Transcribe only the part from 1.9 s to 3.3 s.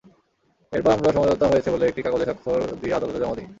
কাগজে স্বাক্ষর দিয়ে আদালতে